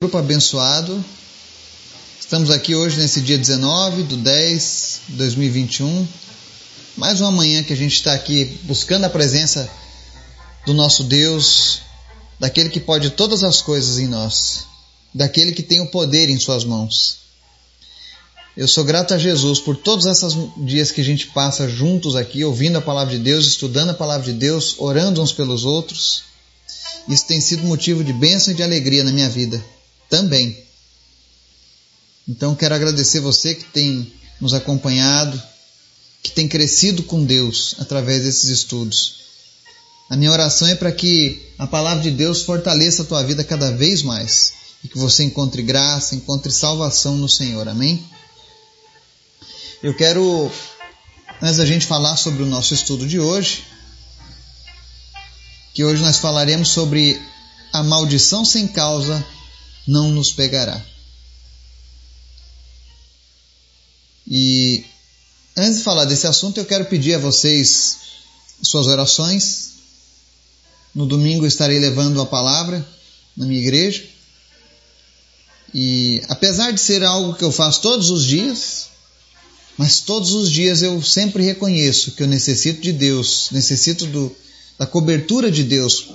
[0.00, 1.04] Grupo abençoado.
[2.20, 6.06] Estamos aqui hoje nesse dia 19 do 10 de 2021.
[6.96, 9.68] Mais uma manhã que a gente está aqui buscando a presença
[10.64, 11.80] do nosso Deus,
[12.38, 14.66] daquele que pode todas as coisas em nós,
[15.12, 17.18] daquele que tem o poder em suas mãos.
[18.56, 22.44] Eu sou grato a Jesus por todos esses dias que a gente passa juntos aqui,
[22.44, 26.22] ouvindo a palavra de Deus, estudando a palavra de Deus, orando uns pelos outros.
[27.08, 29.60] Isso tem sido motivo de bênção e de alegria na minha vida
[30.08, 30.56] também.
[32.26, 35.40] Então quero agradecer você que tem nos acompanhado,
[36.22, 39.18] que tem crescido com Deus através desses estudos.
[40.10, 43.70] A minha oração é para que a palavra de Deus fortaleça a tua vida cada
[43.70, 44.52] vez mais
[44.82, 47.68] e que você encontre graça, encontre salvação no Senhor.
[47.68, 48.04] Amém?
[49.82, 50.50] Eu quero,
[51.42, 53.64] antes da gente falar sobre o nosso estudo de hoje,
[55.74, 57.20] que hoje nós falaremos sobre
[57.72, 59.24] a maldição sem causa
[59.88, 60.84] não nos pegará.
[64.26, 64.84] E
[65.56, 67.96] antes de falar desse assunto, eu quero pedir a vocês
[68.62, 69.70] suas orações.
[70.94, 72.86] No domingo estarei levando a palavra
[73.34, 74.04] na minha igreja.
[75.72, 78.88] E apesar de ser algo que eu faço todos os dias,
[79.78, 84.34] mas todos os dias eu sempre reconheço que eu necessito de Deus, necessito do,
[84.78, 86.08] da cobertura de Deus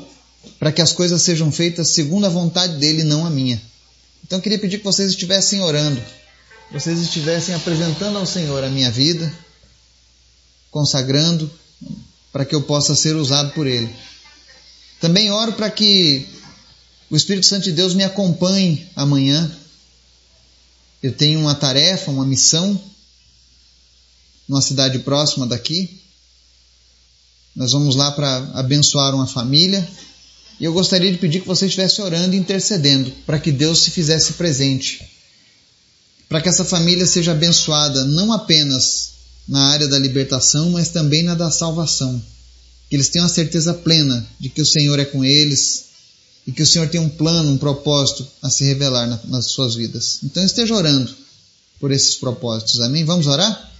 [0.59, 3.61] para que as coisas sejam feitas segundo a vontade dele, não a minha.
[4.23, 6.01] Então eu queria pedir que vocês estivessem orando,
[6.71, 9.31] vocês estivessem apresentando ao Senhor a minha vida,
[10.71, 11.51] consagrando
[12.31, 13.93] para que eu possa ser usado por Ele.
[14.99, 16.25] Também oro para que
[17.09, 19.51] o Espírito Santo de Deus me acompanhe amanhã.
[21.01, 22.81] Eu tenho uma tarefa, uma missão,
[24.47, 26.01] numa cidade próxima daqui.
[27.55, 29.87] Nós vamos lá para abençoar uma família
[30.59, 33.91] e eu gostaria de pedir que você estivesse orando e intercedendo para que Deus se
[33.91, 35.01] fizesse presente.
[36.29, 39.13] Para que essa família seja abençoada não apenas
[39.47, 42.21] na área da libertação, mas também na da salvação.
[42.89, 45.85] Que eles tenham a certeza plena de que o Senhor é com eles
[46.45, 49.75] e que o Senhor tem um plano, um propósito a se revelar na, nas suas
[49.75, 50.19] vidas.
[50.23, 51.13] Então esteja orando
[51.79, 52.79] por esses propósitos.
[52.79, 53.03] Amém?
[53.03, 53.71] Vamos orar?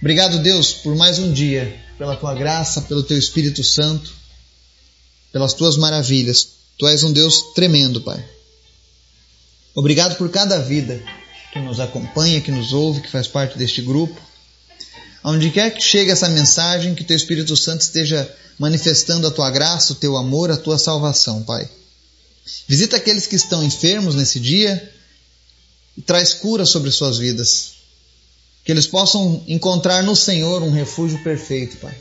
[0.00, 4.21] Obrigado, Deus, por mais um dia, pela tua graça, pelo teu Espírito Santo
[5.32, 6.48] pelas tuas maravilhas.
[6.78, 8.22] Tu és um Deus tremendo, Pai.
[9.74, 11.02] Obrigado por cada vida
[11.52, 14.20] que nos acompanha, que nos ouve, que faz parte deste grupo.
[15.24, 19.92] Onde quer que chegue essa mensagem, que teu Espírito Santo esteja manifestando a tua graça,
[19.92, 21.68] o teu amor, a tua salvação, Pai.
[22.66, 24.92] Visita aqueles que estão enfermos nesse dia
[25.96, 27.72] e traz cura sobre suas vidas.
[28.64, 31.96] Que eles possam encontrar no Senhor um refúgio perfeito, Pai.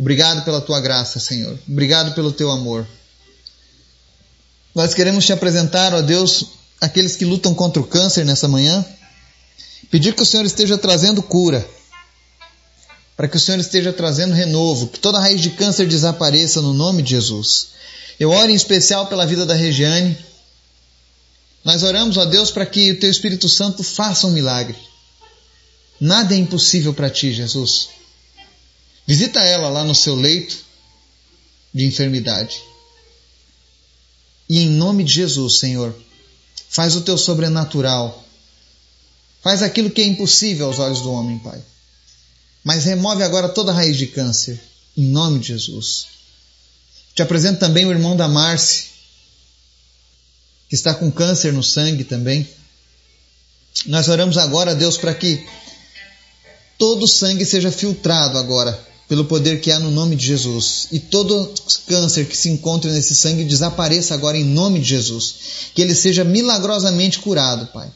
[0.00, 1.58] Obrigado pela tua graça, Senhor.
[1.68, 2.88] Obrigado pelo teu amor.
[4.74, 6.46] Nós queremos te apresentar, ó Deus,
[6.80, 8.82] aqueles que lutam contra o câncer nessa manhã.
[9.90, 11.68] Pedir que o Senhor esteja trazendo cura.
[13.14, 14.88] Para que o Senhor esteja trazendo renovo.
[14.88, 17.68] Que toda raiz de câncer desapareça no nome de Jesus.
[18.18, 20.16] Eu oro em especial pela vida da Regiane.
[21.62, 24.78] Nós oramos, ó Deus, para que o teu Espírito Santo faça um milagre.
[26.00, 27.99] Nada é impossível para ti, Jesus.
[29.10, 30.56] Visita ela lá no seu leito
[31.74, 32.62] de enfermidade.
[34.48, 35.92] E em nome de Jesus, Senhor,
[36.68, 38.24] faz o teu sobrenatural.
[39.42, 41.60] Faz aquilo que é impossível aos olhos do homem, Pai.
[42.62, 44.62] Mas remove agora toda a raiz de câncer,
[44.96, 46.06] em nome de Jesus.
[47.12, 48.90] Te apresento também o irmão da Marce,
[50.68, 52.48] que está com câncer no sangue também.
[53.86, 55.44] Nós oramos agora, Deus, para que
[56.78, 60.86] todo o sangue seja filtrado agora pelo poder que há no nome de Jesus.
[60.92, 61.52] E todo
[61.88, 65.34] câncer que se encontre nesse sangue desapareça agora em nome de Jesus.
[65.74, 67.90] Que ele seja milagrosamente curado, Pai.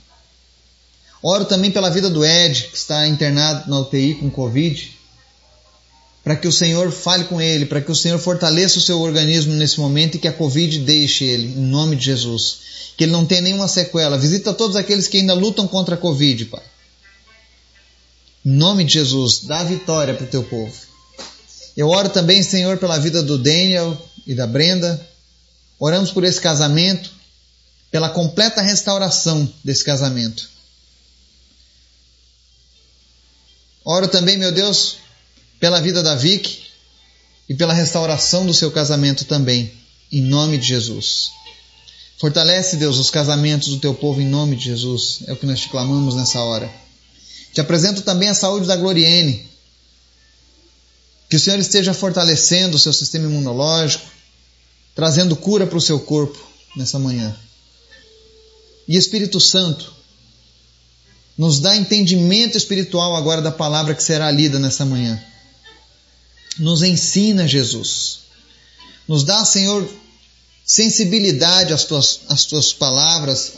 [1.22, 4.90] Oro também pela vida do Ed, que está internado na UTI com Covid,
[6.24, 9.54] para que o Senhor fale com ele, para que o Senhor fortaleça o seu organismo
[9.54, 12.58] nesse momento e que a Covid deixe ele, em nome de Jesus.
[12.96, 14.18] Que ele não tenha nenhuma sequela.
[14.18, 16.62] Visita todos aqueles que ainda lutam contra a Covid, Pai.
[18.44, 20.93] Em nome de Jesus, dá vitória para o teu povo.
[21.76, 25.04] Eu oro também, Senhor, pela vida do Daniel e da Brenda.
[25.78, 27.10] Oramos por esse casamento,
[27.90, 30.48] pela completa restauração desse casamento.
[33.84, 34.96] Oro também, meu Deus,
[35.60, 36.64] pela vida da Vicky
[37.48, 39.72] e pela restauração do seu casamento também,
[40.10, 41.30] em nome de Jesus.
[42.18, 45.18] Fortalece, Deus, os casamentos do teu povo em nome de Jesus.
[45.26, 46.70] É o que nós te clamamos nessa hora.
[47.52, 49.46] Te apresento também a saúde da Gloriene,
[51.34, 54.06] que o Senhor esteja fortalecendo o seu sistema imunológico,
[54.94, 56.38] trazendo cura para o seu corpo
[56.76, 57.36] nessa manhã.
[58.86, 59.92] e Espírito Santo,
[61.36, 65.20] nos dá entendimento espiritual agora da palavra que será lida nessa manhã.
[66.56, 68.20] Nos ensina, Jesus.
[69.08, 69.92] Nos dá, Senhor,
[70.64, 73.54] sensibilidade às tuas, às tuas palavras.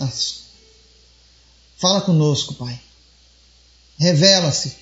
[1.77, 2.81] Fala conosco, Pai.
[3.99, 4.77] Revela-se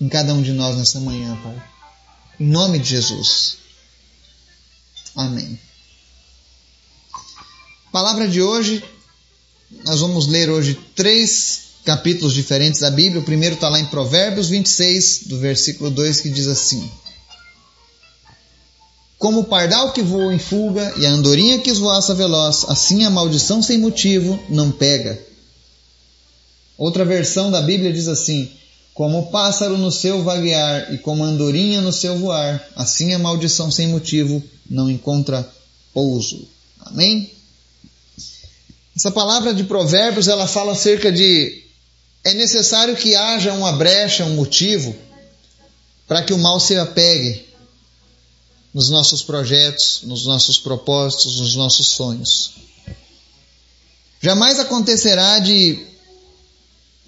[0.00, 1.70] em cada um de nós nessa manhã, Pai.
[2.42, 3.58] Em nome de Jesus.
[5.14, 5.56] Amém.
[7.92, 8.82] Palavra de hoje,
[9.84, 13.20] nós vamos ler hoje três capítulos diferentes da Bíblia.
[13.20, 16.90] O primeiro está lá em Provérbios 26, do versículo 2, que diz assim:
[19.18, 23.10] Como o pardal que voa em fuga e a andorinha que esvoaça veloz, assim a
[23.10, 25.24] maldição sem motivo não pega.
[26.76, 28.50] Outra versão da Bíblia diz assim:
[28.94, 33.88] Como pássaro no seu vaguear e como andorinha no seu voar, assim a maldição sem
[33.88, 35.50] motivo não encontra
[35.94, 36.46] pouso.
[36.80, 37.30] Amém?
[38.94, 41.62] Essa palavra de Provérbios ela fala acerca de
[42.24, 44.94] é necessário que haja uma brecha, um motivo,
[46.06, 47.46] para que o mal se apegue
[48.72, 52.52] nos nossos projetos, nos nossos propósitos, nos nossos sonhos.
[54.20, 55.84] Jamais acontecerá de,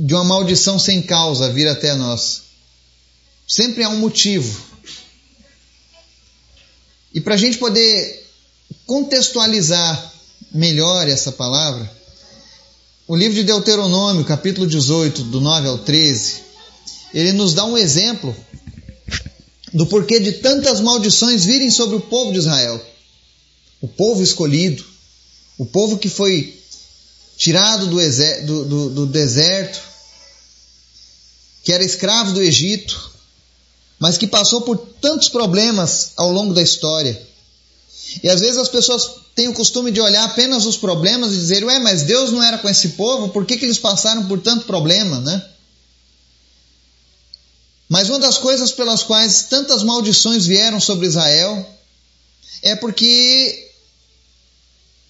[0.04, 2.42] de uma maldição sem causa vir até nós.
[3.48, 4.62] Sempre há um motivo.
[7.14, 8.22] E para a gente poder
[8.84, 10.12] contextualizar
[10.52, 11.90] melhor essa palavra,
[13.08, 16.42] o livro de Deuteronômio, capítulo 18, do 9 ao 13,
[17.14, 18.36] ele nos dá um exemplo
[19.72, 22.78] do porquê de tantas maldições virem sobre o povo de Israel.
[23.80, 24.84] O povo escolhido,
[25.56, 26.60] o povo que foi
[27.38, 27.96] tirado do,
[28.44, 29.93] do, do, do deserto,
[31.64, 33.10] que era escravo do Egito,
[33.98, 37.20] mas que passou por tantos problemas ao longo da história.
[38.22, 41.64] E às vezes as pessoas tem o costume de olhar apenas os problemas e dizer,
[41.64, 44.66] ué, mas Deus não era com esse povo, por que, que eles passaram por tanto
[44.66, 45.42] problema, né?
[47.88, 51.68] Mas uma das coisas pelas quais tantas maldições vieram sobre Israel
[52.62, 53.70] é porque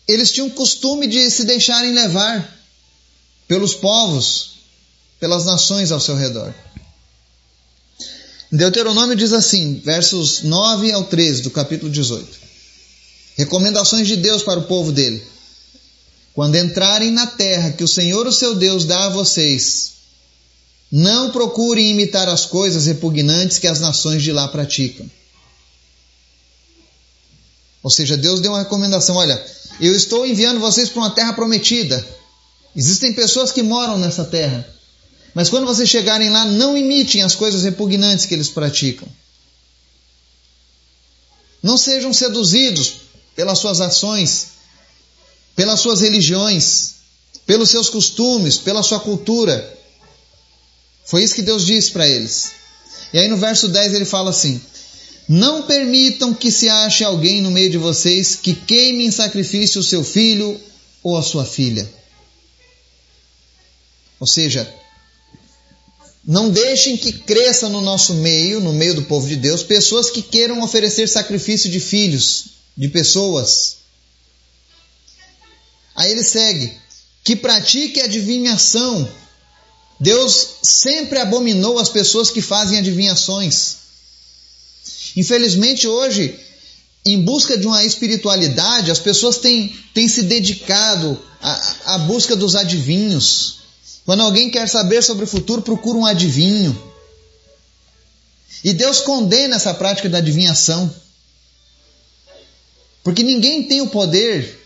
[0.07, 2.59] eles tinham o costume de se deixarem levar
[3.47, 4.54] pelos povos,
[5.19, 6.55] pelas nações ao seu redor.
[8.51, 12.45] Deuteronômio diz assim, versos 9 ao 13 do capítulo 18.
[13.37, 15.23] Recomendações de Deus para o povo dele.
[16.33, 19.95] Quando entrarem na terra que o Senhor, o seu Deus, dá a vocês,
[20.91, 25.11] não procurem imitar as coisas repugnantes que as nações de lá praticam.
[27.83, 29.45] Ou seja, Deus deu uma recomendação: olha,
[29.81, 32.05] eu estou enviando vocês para uma terra prometida.
[32.75, 34.74] Existem pessoas que moram nessa terra.
[35.35, 39.09] Mas quando vocês chegarem lá, não imitem as coisas repugnantes que eles praticam.
[41.61, 42.97] Não sejam seduzidos
[43.35, 44.49] pelas suas ações,
[45.57, 46.95] pelas suas religiões,
[47.45, 49.77] pelos seus costumes, pela sua cultura.
[51.05, 52.53] Foi isso que Deus disse para eles.
[53.13, 54.61] E aí no verso 10 ele fala assim:
[55.29, 59.85] Não permitam que se ache alguém no meio de vocês que queime em sacrifício o
[59.85, 60.61] seu filho
[61.03, 61.91] ou a sua filha.
[64.21, 64.73] Ou seja,
[66.27, 70.23] não deixem que cresça no nosso meio, no meio do povo de Deus, pessoas que
[70.23, 73.77] queiram oferecer sacrifício de filhos, de pessoas.
[75.95, 76.73] Aí ele segue:
[77.23, 79.09] que pratique adivinhação.
[80.01, 83.77] Deus sempre abominou as pessoas que fazem adivinhações.
[85.17, 86.39] Infelizmente, hoje,
[87.07, 92.57] em busca de uma espiritualidade, as pessoas têm, têm se dedicado à, à busca dos
[92.57, 93.64] adivinhos.
[94.05, 96.95] Quando alguém quer saber sobre o futuro, procura um adivinho.
[98.63, 100.95] E Deus condena essa prática da adivinhação.
[103.03, 104.61] Porque ninguém tem o poder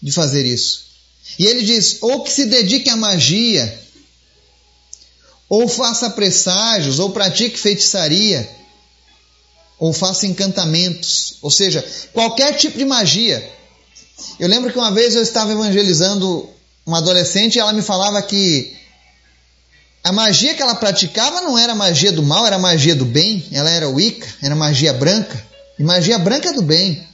[0.00, 0.86] de fazer isso.
[1.38, 3.82] E ele diz: ou que se dedique à magia,
[5.48, 8.48] ou faça presságios, ou pratique feitiçaria,
[9.78, 13.50] ou faça encantamentos, ou seja, qualquer tipo de magia.
[14.38, 16.48] Eu lembro que uma vez eu estava evangelizando
[16.88, 18.74] uma adolescente ela me falava que
[20.02, 23.68] a magia que ela praticava não era magia do mal, era magia do bem, ela
[23.68, 25.46] era Wicca, era magia branca.
[25.78, 27.06] E magia branca é do bem.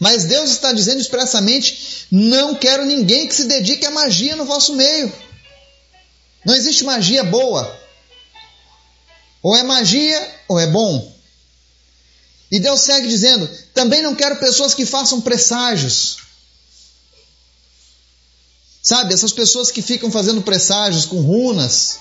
[0.00, 4.74] Mas Deus está dizendo expressamente: não quero ninguém que se dedique à magia no vosso
[4.74, 5.12] meio.
[6.44, 7.80] Não existe magia boa.
[9.40, 11.14] Ou é magia ou é bom.
[12.50, 16.25] E Deus segue dizendo: também não quero pessoas que façam presságios.
[18.86, 21.98] Sabe, essas pessoas que ficam fazendo presságios com runas,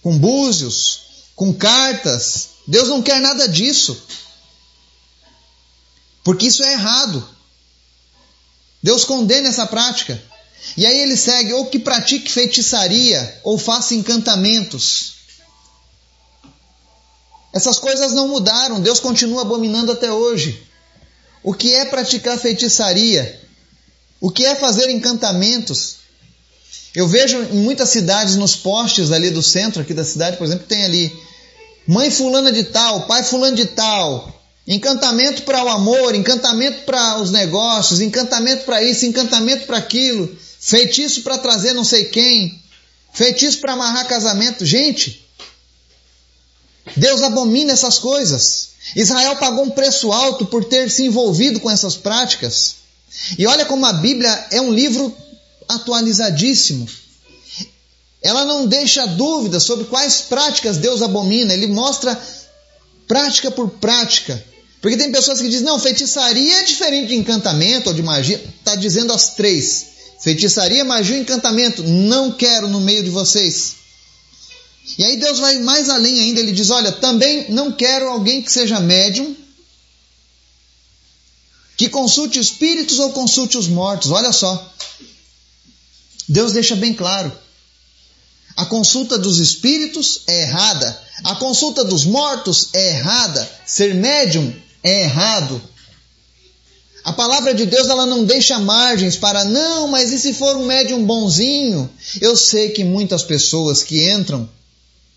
[0.00, 1.00] com búzios,
[1.34, 2.50] com cartas.
[2.64, 4.00] Deus não quer nada disso.
[6.22, 7.28] Porque isso é errado.
[8.80, 10.22] Deus condena essa prática.
[10.76, 15.14] E aí ele segue: ou que pratique feitiçaria, ou faça encantamentos.
[17.52, 20.64] Essas coisas não mudaram, Deus continua abominando até hoje.
[21.42, 23.41] O que é praticar feitiçaria?
[24.22, 25.96] O que é fazer encantamentos?
[26.94, 30.64] Eu vejo em muitas cidades, nos postes ali do centro aqui da cidade, por exemplo,
[30.64, 31.12] tem ali
[31.88, 37.32] mãe fulana de tal, pai fulano de tal, encantamento para o amor, encantamento para os
[37.32, 42.62] negócios, encantamento para isso, encantamento para aquilo, feitiço para trazer não sei quem,
[43.12, 44.64] feitiço para amarrar casamento.
[44.64, 45.28] Gente,
[46.96, 48.68] Deus abomina essas coisas.
[48.94, 52.81] Israel pagou um preço alto por ter se envolvido com essas práticas.
[53.38, 55.14] E olha como a Bíblia é um livro
[55.68, 56.86] atualizadíssimo.
[58.22, 62.20] Ela não deixa dúvidas sobre quais práticas Deus abomina, ele mostra
[63.08, 64.42] prática por prática.
[64.80, 68.42] Porque tem pessoas que dizem, não, feitiçaria é diferente de encantamento ou de magia.
[68.58, 69.86] Está dizendo as três.
[70.20, 71.82] Feitiçaria, magia e encantamento.
[71.84, 73.76] Não quero no meio de vocês.
[74.98, 78.50] E aí Deus vai mais além ainda, ele diz: Olha, também não quero alguém que
[78.50, 79.36] seja médium,
[81.82, 84.12] que consulte espíritos ou consulte os mortos.
[84.12, 84.72] Olha só.
[86.28, 87.32] Deus deixa bem claro.
[88.56, 91.02] A consulta dos espíritos é errada.
[91.24, 93.50] A consulta dos mortos é errada.
[93.66, 95.60] Ser médium é errado.
[97.02, 100.66] A palavra de Deus ela não deixa margens para não, mas e se for um
[100.66, 101.90] médium bonzinho?
[102.20, 104.48] Eu sei que muitas pessoas que entram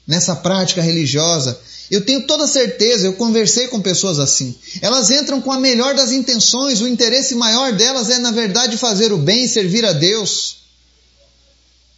[0.07, 1.62] nessa prática religiosa.
[1.89, 4.56] Eu tenho toda certeza, eu conversei com pessoas assim.
[4.82, 9.13] Elas entram com a melhor das intenções, o interesse maior delas é, na verdade, fazer
[9.13, 10.58] o bem e servir a Deus.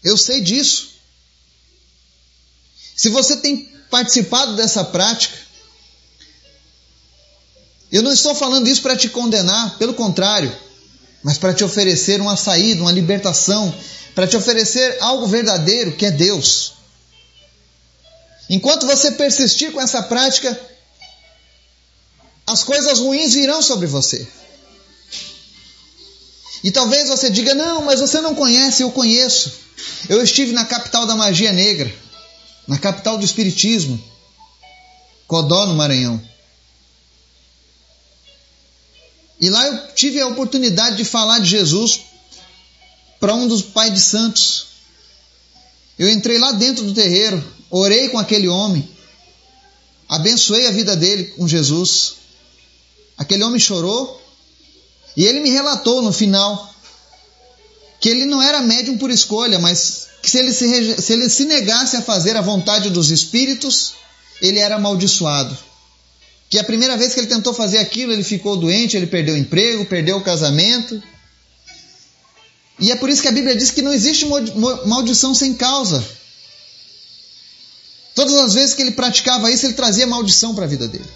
[0.04, 0.90] Eu sei disso.
[2.96, 5.38] Se você tem participado dessa prática,
[7.92, 10.54] eu não estou falando isso para te condenar, pelo contrário,
[11.24, 13.74] mas para te oferecer uma saída, uma libertação,
[14.14, 16.77] para te oferecer algo verdadeiro que é Deus.
[18.50, 20.60] Enquanto você persistir com essa prática,
[22.46, 24.28] as coisas ruins virão sobre você.
[26.64, 29.54] E talvez você diga: não, mas você não conhece, eu conheço.
[30.10, 31.94] Eu estive na capital da magia negra,
[32.68, 34.02] na capital do espiritismo,
[35.28, 36.22] Codó, no Maranhão.
[39.40, 42.02] E lá eu tive a oportunidade de falar de Jesus
[43.20, 44.68] para um dos pais de santos.
[46.00, 48.88] Eu entrei lá dentro do terreiro, orei com aquele homem,
[50.08, 52.16] abençoei a vida dele com Jesus.
[53.18, 54.22] Aquele homem chorou
[55.16, 56.74] e ele me relatou no final
[58.00, 61.46] que ele não era médium por escolha, mas que se ele se, se ele se
[61.46, 63.94] negasse a fazer a vontade dos espíritos,
[64.42, 65.58] ele era amaldiçoado.
[66.50, 69.38] Que a primeira vez que ele tentou fazer aquilo, ele ficou doente, ele perdeu o
[69.38, 71.02] emprego, perdeu o casamento.
[72.80, 74.26] E é por isso que a Bíblia diz que não existe
[74.86, 76.06] maldição sem causa.
[78.18, 81.08] Todas as vezes que ele praticava isso, ele trazia maldição para a vida dele.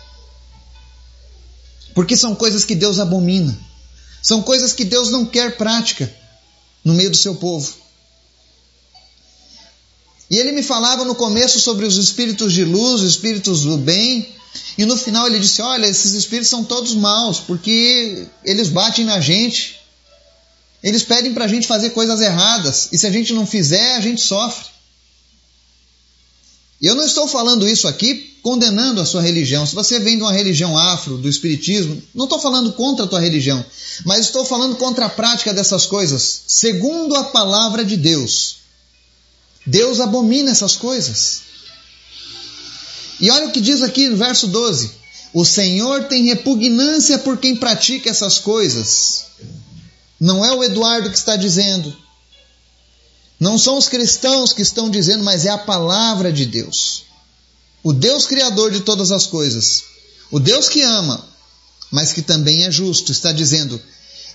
[1.96, 3.58] Porque são coisas que Deus abomina.
[4.22, 6.16] São coisas que Deus não quer prática
[6.86, 7.74] no meio do seu povo.
[10.30, 14.36] E ele me falava no começo sobre os espíritos de luz, os espíritos do bem,
[14.78, 19.20] e no final ele disse: Olha, esses espíritos são todos maus, porque eles batem na
[19.20, 19.80] gente,
[20.84, 24.02] eles pedem para a gente fazer coisas erradas, e se a gente não fizer, a
[24.02, 24.70] gente sofre.
[26.82, 29.68] E eu não estou falando isso aqui condenando a sua religião.
[29.68, 33.20] Se você vem de uma religião afro, do espiritismo, não estou falando contra a tua
[33.20, 33.64] religião,
[34.04, 38.58] mas estou falando contra a prática dessas coisas, segundo a palavra de Deus.
[39.66, 41.42] Deus abomina essas coisas.
[43.20, 44.92] E olha o que diz aqui no verso 12:
[45.36, 49.26] O Senhor tem repugnância por quem pratica essas coisas.
[50.20, 51.96] Não é o Eduardo que está dizendo,
[53.42, 57.06] não são os cristãos que estão dizendo, mas é a palavra de Deus.
[57.82, 59.84] O Deus Criador de todas as coisas.
[60.30, 61.28] O Deus que ama,
[61.90, 63.82] mas que também é justo, está dizendo: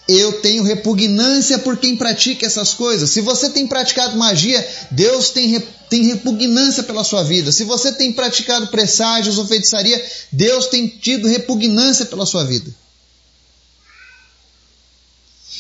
[0.08, 3.08] Eu tenho repugnância por quem pratica essas coisas.
[3.10, 5.56] Se você tem praticado magia, Deus tem,
[5.88, 7.52] tem repugnância pela sua vida.
[7.52, 12.74] Se você tem praticado presságios ou feitiçaria, Deus tem tido repugnância pela sua vida.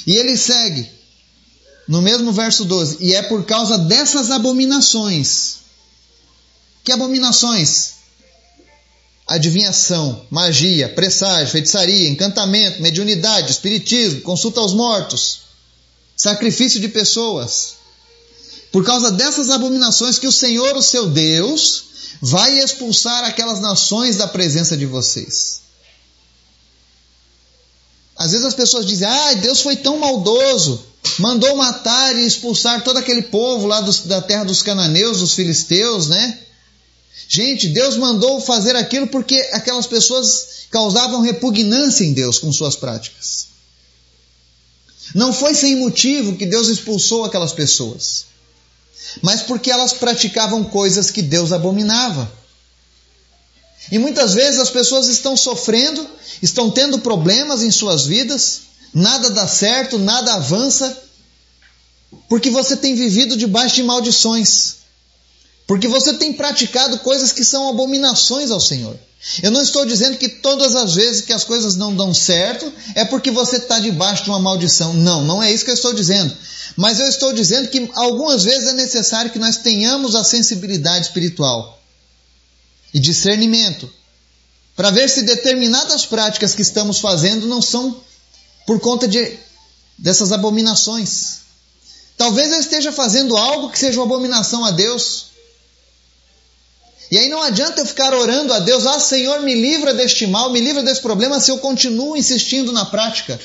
[0.04, 0.95] E ele segue:
[1.86, 5.58] no mesmo verso 12: E é por causa dessas abominações.
[6.84, 7.96] Que abominações?
[9.26, 15.40] Adivinhação, magia, presságio, feitiçaria, encantamento, mediunidade, espiritismo, consulta aos mortos,
[16.16, 17.74] sacrifício de pessoas.
[18.70, 21.84] Por causa dessas abominações que o Senhor, o seu Deus,
[22.20, 25.62] vai expulsar aquelas nações da presença de vocês.
[28.16, 30.85] Às vezes as pessoas dizem: ah, Deus foi tão maldoso,
[31.18, 36.08] mandou matar e expulsar todo aquele povo lá dos, da terra dos cananeus, dos filisteus,
[36.08, 36.38] né?
[37.28, 43.48] Gente, Deus mandou fazer aquilo porque aquelas pessoas causavam repugnância em Deus com suas práticas.
[45.14, 48.26] Não foi sem motivo que Deus expulsou aquelas pessoas,
[49.22, 52.30] mas porque elas praticavam coisas que Deus abominava.
[53.90, 56.06] E muitas vezes as pessoas estão sofrendo,
[56.42, 58.62] estão tendo problemas em suas vidas,
[58.96, 60.96] nada dá certo, nada avança,
[62.30, 64.76] porque você tem vivido debaixo de maldições,
[65.66, 68.98] porque você tem praticado coisas que são abominações ao Senhor.
[69.42, 73.04] Eu não estou dizendo que todas as vezes que as coisas não dão certo é
[73.04, 74.94] porque você está debaixo de uma maldição.
[74.94, 76.34] Não, não é isso que eu estou dizendo.
[76.74, 81.82] Mas eu estou dizendo que algumas vezes é necessário que nós tenhamos a sensibilidade espiritual
[82.94, 83.90] e discernimento
[84.74, 88.05] para ver se determinadas práticas que estamos fazendo não são
[88.66, 89.38] por conta de
[89.96, 91.38] dessas abominações.
[92.16, 95.26] Talvez eu esteja fazendo algo que seja uma abominação a Deus.
[97.10, 100.50] E aí não adianta eu ficar orando a Deus, ah Senhor, me livra deste mal,
[100.50, 103.38] me livra desse problema, se eu continuo insistindo na prática.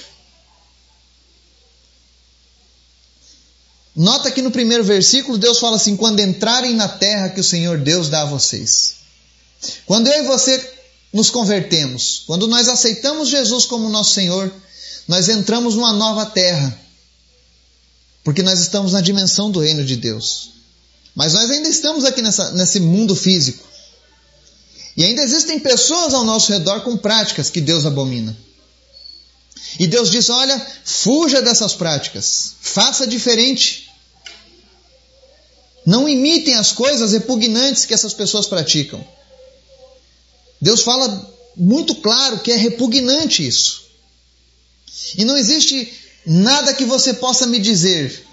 [3.96, 7.78] Nota que no primeiro versículo Deus fala assim: quando entrarem na terra que o Senhor
[7.78, 8.96] Deus dá a vocês.
[9.86, 10.74] Quando eu e você
[11.14, 14.52] nos convertemos, quando nós aceitamos Jesus como nosso Senhor,
[15.08, 16.80] nós entramos numa nova terra,
[18.24, 20.52] porque nós estamos na dimensão do reino de Deus.
[21.16, 23.68] Mas nós ainda estamos aqui nessa, nesse mundo físico.
[24.96, 28.36] E ainda existem pessoas ao nosso redor com práticas que Deus abomina.
[29.80, 33.90] E Deus diz: olha, fuja dessas práticas, faça diferente.
[35.86, 39.06] Não imitem as coisas repugnantes que essas pessoas praticam.
[40.62, 43.91] Deus fala muito claro que é repugnante isso.
[45.18, 45.92] E não existe
[46.26, 48.26] nada que você possa me dizer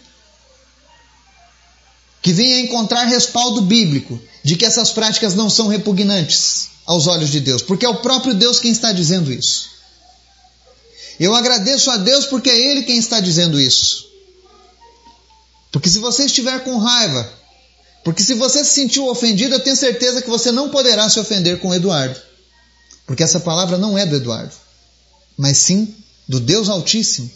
[2.21, 7.41] que venha encontrar respaldo bíblico de que essas práticas não são repugnantes aos olhos de
[7.41, 9.71] Deus, porque é o próprio Deus quem está dizendo isso.
[11.19, 14.09] Eu agradeço a Deus porque é Ele quem está dizendo isso.
[15.71, 17.31] Porque se você estiver com raiva,
[18.05, 21.59] porque se você se sentiu ofendido, eu tenho certeza que você não poderá se ofender
[21.59, 22.19] com Eduardo.
[23.07, 24.55] Porque essa palavra não é do Eduardo,
[25.37, 25.95] mas sim
[26.29, 27.31] do Deus Altíssimo.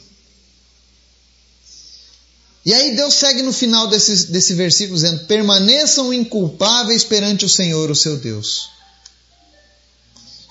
[2.65, 7.91] E aí Deus segue no final desse, desse versículo dizendo: permaneçam inculpáveis perante o Senhor,
[7.91, 8.71] o seu Deus.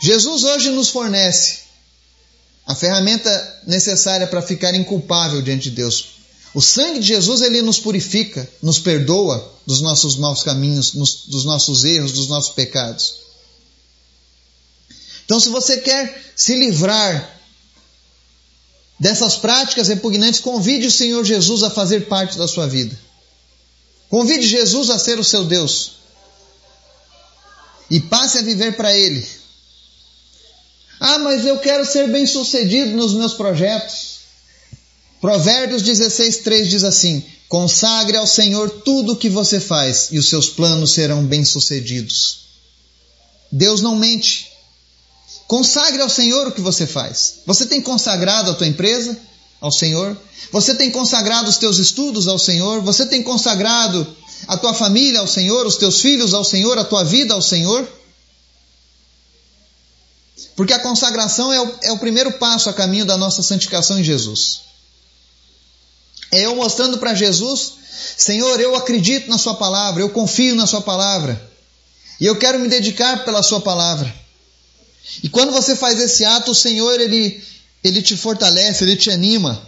[0.01, 1.59] Jesus hoje nos fornece
[2.65, 6.21] a ferramenta necessária para ficar inculpável diante de Deus.
[6.53, 11.45] O sangue de Jesus ele nos purifica, nos perdoa dos nossos maus caminhos, nos, dos
[11.45, 13.21] nossos erros, dos nossos pecados.
[15.23, 17.40] Então, se você quer se livrar
[19.01, 22.95] dessas práticas repugnantes, convide o Senhor Jesus a fazer parte da sua vida.
[24.07, 25.93] Convide Jesus a ser o seu Deus.
[27.89, 29.27] E passe a viver para Ele.
[30.99, 34.19] Ah, mas eu quero ser bem sucedido nos meus projetos.
[35.19, 40.29] Provérbios 16, 3 diz assim: Consagre ao Senhor tudo o que você faz, e os
[40.29, 42.41] seus planos serão bem-sucedidos.
[43.51, 44.50] Deus não mente.
[45.51, 47.41] Consagre ao Senhor o que você faz.
[47.45, 49.19] Você tem consagrado a tua empresa
[49.59, 50.17] ao Senhor?
[50.49, 52.81] Você tem consagrado os teus estudos ao Senhor?
[52.83, 54.07] Você tem consagrado
[54.47, 57.85] a tua família ao Senhor, os teus filhos ao Senhor, a tua vida ao Senhor?
[60.55, 64.05] Porque a consagração é o, é o primeiro passo a caminho da nossa santificação em
[64.05, 64.61] Jesus.
[66.31, 67.73] É eu mostrando para Jesus,
[68.15, 71.45] Senhor, eu acredito na Sua palavra, eu confio na Sua palavra,
[72.21, 74.20] e eu quero me dedicar pela Sua palavra.
[75.23, 77.43] E quando você faz esse ato, o Senhor ele,
[77.83, 79.61] ele te fortalece, ele te anima,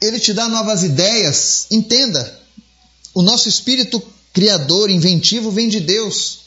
[0.00, 1.66] ele te dá novas ideias.
[1.70, 2.40] Entenda,
[3.12, 6.40] o nosso espírito criador, inventivo, vem de Deus.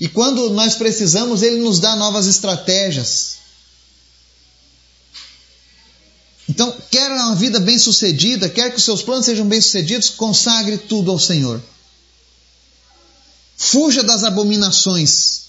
[0.00, 3.38] E quando nós precisamos, ele nos dá novas estratégias.
[6.48, 11.18] Então, quer uma vida bem-sucedida, quer que os seus planos sejam bem-sucedidos, consagre tudo ao
[11.18, 11.62] Senhor.
[13.56, 15.47] Fuja das abominações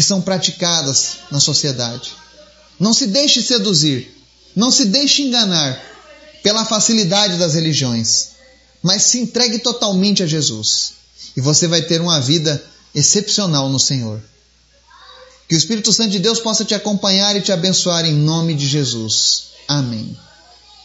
[0.00, 2.12] que são praticadas na sociedade.
[2.78, 4.10] Não se deixe seduzir,
[4.56, 5.78] não se deixe enganar
[6.42, 8.28] pela facilidade das religiões,
[8.82, 10.92] mas se entregue totalmente a Jesus
[11.36, 14.22] e você vai ter uma vida excepcional no Senhor.
[15.46, 18.66] Que o Espírito Santo de Deus possa te acompanhar e te abençoar em nome de
[18.66, 19.48] Jesus.
[19.68, 20.16] Amém.